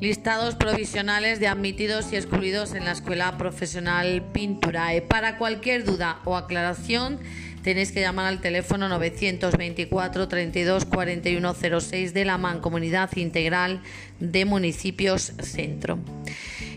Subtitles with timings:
[0.00, 5.02] listados provisionales de admitidos y excluidos en la Escuela Profesional Pinturae.
[5.02, 7.18] Para cualquier duda o aclaración,
[7.62, 13.82] tenéis que llamar al teléfono 924 32 41 06 de la Mancomunidad Integral
[14.20, 15.98] de Municipios Centro.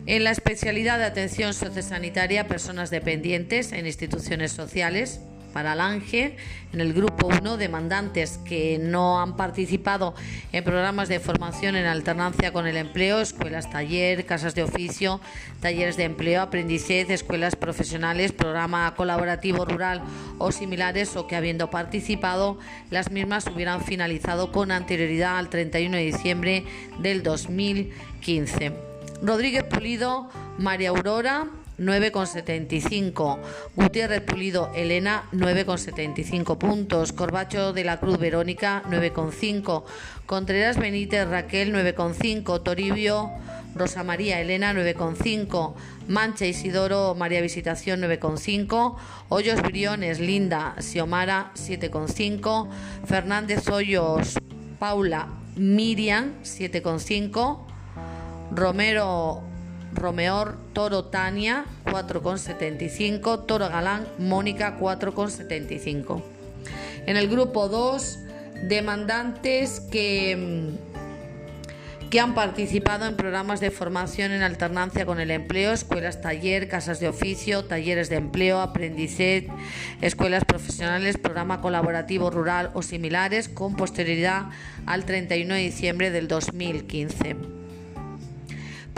[0.05, 5.21] En la especialidad de atención sociosanitaria a personas dependientes en instituciones sociales,
[5.54, 6.35] para ANGE,
[6.73, 10.16] en el grupo 1, demandantes que no han participado
[10.52, 15.21] en programas de formación en alternancia con el empleo, escuelas taller, casas de oficio,
[15.62, 20.02] talleres de empleo, aprendizaje, escuelas profesionales, programa colaborativo rural
[20.39, 22.57] o similares, o que habiendo participado,
[22.90, 26.65] las mismas hubieran finalizado con anterioridad al 31 de diciembre
[26.99, 28.73] del 2015.
[29.21, 31.48] Rodríguez Pulido, María Aurora,
[31.80, 33.40] 9,75.
[33.76, 37.13] Gutiérrez Pulido Elena 9,75 puntos.
[37.13, 39.84] Corbacho de la Cruz Verónica 9,5.
[40.26, 42.63] Contreras Benítez Raquel 9,5.
[42.63, 43.32] Toribio
[43.76, 45.74] Rosa María Elena 9,5.
[46.07, 48.96] Mancha Isidoro María Visitación 9,5.
[49.30, 52.70] Hoyos Briones Linda Xiomara 7,5.
[53.05, 54.40] Fernández Hoyos
[54.80, 57.60] Paula Miriam 7,5.
[58.52, 59.52] Romero
[59.96, 66.22] Romeor Toro Tania 4,75, Toro Galán Mónica 4,75.
[67.06, 68.19] En el grupo 2,
[68.68, 70.72] demandantes que,
[72.09, 77.00] que han participado en programas de formación en alternancia con el empleo, escuelas taller, casas
[77.00, 79.47] de oficio, talleres de empleo, aprendizaje,
[80.02, 84.46] escuelas profesionales, programa colaborativo rural o similares, con posterioridad
[84.86, 87.62] al 31 de diciembre del 2015.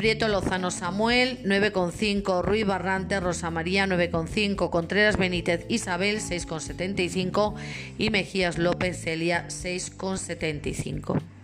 [0.06, 7.56] Prieto Lozano Samuel 9,5, Ruiz Barrante Rosa María 9,5, Contreras Benítez Isabel 6,75
[7.98, 11.35] y Mejías López Celia 6,75.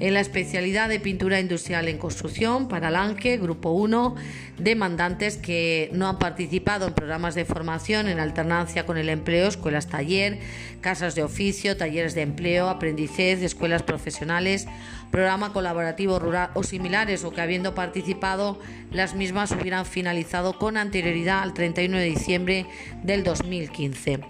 [0.00, 4.16] En la especialidad de pintura industrial en construcción para Lange, Grupo 1,
[4.58, 9.88] demandantes que no han participado en programas de formación en alternancia con el empleo, escuelas
[9.88, 10.38] taller,
[10.80, 14.66] casas de oficio, talleres de empleo, aprendizaje, escuelas profesionales,
[15.10, 18.58] programa colaborativo rural o similares, o que habiendo participado
[18.90, 22.66] las mismas hubieran finalizado con anterioridad al 31 de diciembre
[23.02, 24.20] del 2015.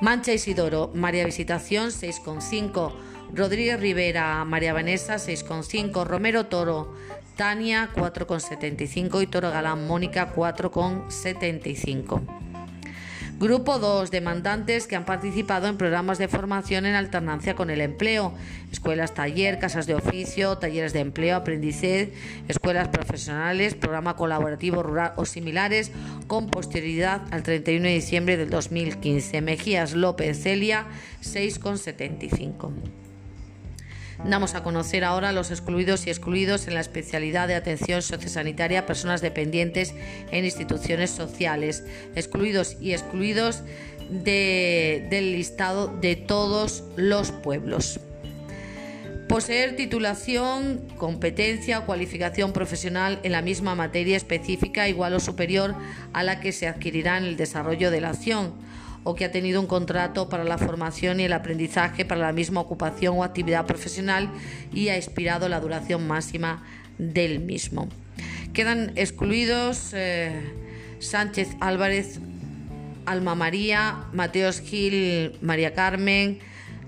[0.00, 2.92] Mancha Isidoro, María Visitación 6,5.
[3.34, 6.94] Rodríguez Rivera, María Vanessa 6,5, Romero Toro,
[7.34, 12.20] Tania 4,75 y Toro Galán Mónica 4,75.
[13.38, 14.10] Grupo 2.
[14.10, 18.34] Demandantes que han participado en programas de formación en alternancia con el empleo.
[18.70, 22.12] Escuelas taller, casas de oficio, talleres de empleo, aprendizaje,
[22.48, 25.90] escuelas profesionales, programa colaborativo rural o similares
[26.26, 29.40] con posterioridad al 31 de diciembre del 2015.
[29.40, 30.86] Mejías López Celia
[31.22, 33.01] 6,75.
[34.24, 38.86] Damos a conocer ahora los excluidos y excluidos en la especialidad de atención sociosanitaria a
[38.86, 39.94] personas dependientes
[40.30, 41.84] en instituciones sociales,
[42.14, 43.62] excluidos y excluidos
[44.10, 48.00] del listado de todos los pueblos.
[49.28, 55.74] Poseer titulación, competencia o cualificación profesional en la misma materia específica igual o superior
[56.12, 58.52] a la que se adquirirá en el desarrollo de la acción
[59.04, 62.60] o que ha tenido un contrato para la formación y el aprendizaje para la misma
[62.60, 64.30] ocupación o actividad profesional
[64.72, 66.62] y ha expirado la duración máxima
[66.98, 67.88] del mismo.
[68.52, 70.40] Quedan excluidos eh,
[70.98, 72.20] Sánchez Álvarez,
[73.06, 76.38] Alma María, Mateos Gil, María Carmen,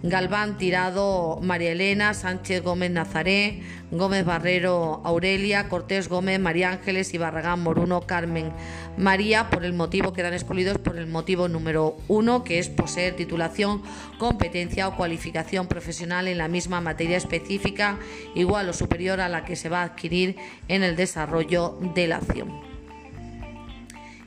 [0.06, 7.18] Galván Tirado, María Elena, Sánchez Gómez Nazaré, Gómez Barrero Aurelia, Cortés Gómez, María Ángeles y
[7.18, 8.52] Barragán Moruno Carmen
[8.98, 13.16] María, por el motivo que dan excluidos por el motivo número uno, que es poseer
[13.16, 13.82] titulación,
[14.18, 17.98] competencia o cualificación profesional en la misma materia específica,
[18.34, 20.36] igual o superior a la que se va a adquirir
[20.68, 22.73] en el desarrollo de la acción.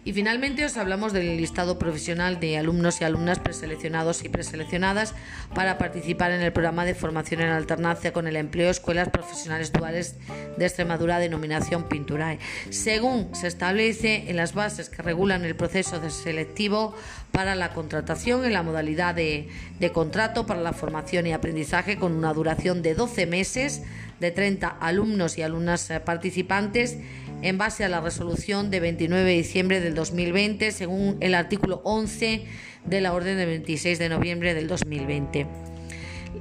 [0.07, 5.13] Y finalmente os hablamos del listado profesional de alumnos y alumnas preseleccionados y preseleccionadas
[5.53, 10.15] para participar en el programa de formación en alternancia con el empleo Escuelas Profesionales Duales
[10.57, 12.39] de Extremadura denominación Pinturae.
[12.69, 16.95] Según se establece en las bases que regulan el proceso de selectivo
[17.33, 19.49] para la contratación en la modalidad de,
[19.93, 23.83] contrato para la formación y aprendizaje con una duración de 12 meses
[24.21, 26.97] de 30 alumnos y alumnas eh, participantes
[27.41, 32.45] en base a la resolución de 29 de diciembre del 2020, según el artículo 11
[32.85, 35.47] de la orden de 26 de noviembre del 2020.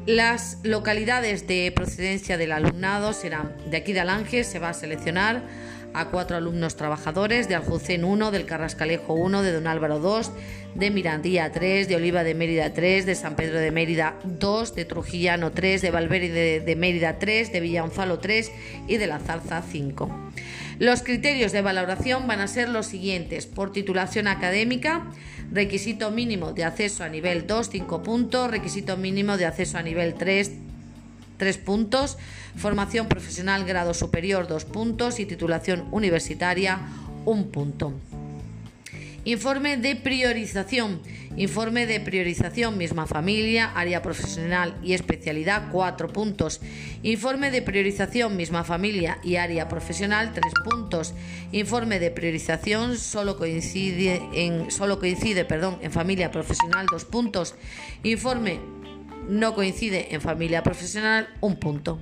[0.07, 5.43] Las localidades de procedencia del alumnado serán de aquí de Alange, se va a seleccionar
[5.95, 10.31] a cuatro alumnos trabajadores de Aljucén 1, del Carrascalejo 1, de Don Álvaro 2,
[10.75, 14.85] de Mirandía 3, de Oliva de Mérida 3, de San Pedro de Mérida 2, de
[14.85, 18.53] Trujillano 3, de Valverde de, Mérida 3, de Villanfalo 3
[18.87, 20.11] y de La Zarza 5.
[20.79, 23.47] Los criterios de valoración van a ser los siguientes.
[23.47, 25.11] Por titulación académica,
[25.51, 30.15] requisito mínimo de acceso a nivel 2, 5 puntos, requisito mínimo de acceso a nivel
[30.15, 30.53] 3,
[31.39, 32.19] 3 puntos,
[32.57, 36.81] formación profesional grado superior 2 puntos y titulación universitaria
[37.25, 37.95] 1 punto.
[39.27, 41.03] Informe de priorización.
[41.37, 46.61] Informe de priorización, misma familia, área profesional y especialidad, 4 puntos.
[47.03, 51.13] Informe de priorización, misma familia y área profesional, 3 puntos.
[51.51, 57.57] Informe de priorización, solo coincide en, solo coincide, perdón, en familia profesional, 2 puntos.
[58.05, 58.61] Informe
[59.29, 62.01] no coincide en familia profesional, 1 punto.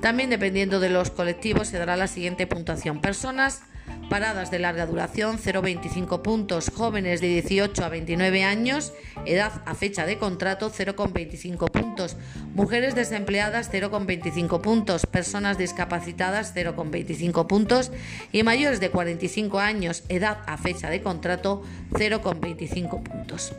[0.00, 3.00] También dependiendo de los colectivos se dará la siguiente puntuación.
[3.00, 3.62] Personas
[4.08, 8.92] paradas de larga duración 0,25 puntos, jóvenes de 18 a 29 años,
[9.24, 12.16] edad a fecha de contrato 0,25 puntos,
[12.54, 17.90] mujeres desempleadas 0,25 puntos, personas discapacitadas 0,25 puntos.
[18.32, 23.52] Y mayores de 45 años, edad a fecha de contrato 0,25 puntos.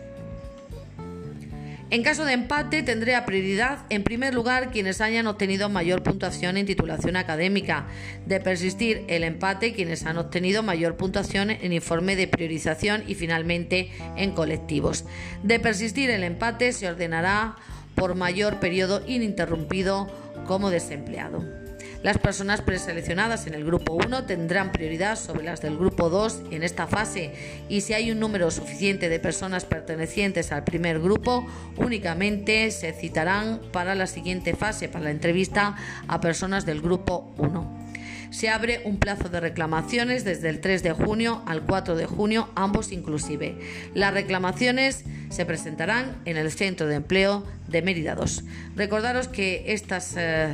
[1.91, 6.65] En caso de empate, tendría prioridad en primer lugar quienes hayan obtenido mayor puntuación en
[6.65, 7.85] titulación académica.
[8.25, 13.91] De persistir el empate, quienes han obtenido mayor puntuación en informe de priorización y finalmente
[14.17, 15.05] en colectivos.
[15.43, 17.55] De persistir el empate, se ordenará
[17.93, 20.07] por mayor periodo ininterrumpido
[20.47, 21.64] como desempleado.
[22.05, 26.61] Las personas preseleccionadas en el grupo 1 tendrán prioridad sobre las del grupo 2 en
[26.61, 27.33] esta fase
[27.67, 31.47] y si hay un número suficiente de personas pertenecientes al primer grupo,
[31.77, 37.87] únicamente se citarán para la siguiente fase, para la entrevista a personas del grupo 1.
[38.29, 42.49] Se abre un plazo de reclamaciones desde el 3 de junio al 4 de junio,
[42.53, 43.57] ambos inclusive.
[43.95, 48.43] Las reclamaciones se presentarán en el Centro de Empleo de Mérida 2.
[48.75, 50.49] Recordaros que estas eh,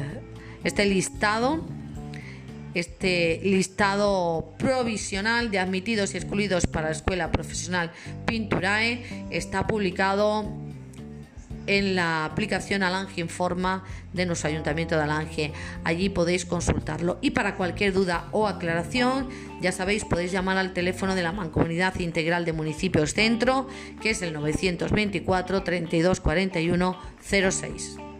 [0.63, 1.61] este listado,
[2.73, 7.91] este listado provisional de admitidos y excluidos para la Escuela Profesional
[8.25, 10.45] Pinturae está publicado
[11.67, 15.53] en la aplicación Alange Informa de nuestro Ayuntamiento de Alange.
[15.83, 17.17] Allí podéis consultarlo.
[17.21, 19.29] Y para cualquier duda o aclaración,
[19.61, 23.67] ya sabéis, podéis llamar al teléfono de la Mancomunidad Integral de Municipios Centro,
[24.01, 28.10] que es el 924 32 41 06.